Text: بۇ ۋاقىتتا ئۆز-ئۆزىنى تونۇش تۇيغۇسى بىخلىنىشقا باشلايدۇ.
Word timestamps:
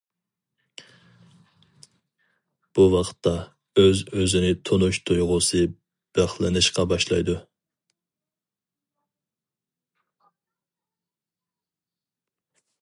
بۇ 2.77 2.85
ۋاقىتتا 2.93 3.33
ئۆز-ئۆزىنى 3.81 4.49
تونۇش 4.69 4.99
تۇيغۇسى 5.11 5.61
بىخلىنىشقا 6.21 6.87
باشلايدۇ. 6.95 7.37